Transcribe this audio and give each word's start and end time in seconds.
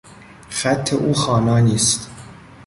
خط 0.49 0.93
او 0.93 1.13
خوانا 1.13 1.59
نیست. 1.59 2.09